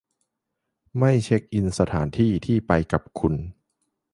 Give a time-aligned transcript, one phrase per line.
[0.97, 3.33] ไม่เช็กอินสถานที่ที่ไปกับคุณ